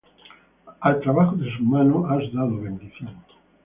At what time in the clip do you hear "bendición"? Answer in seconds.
2.59-3.21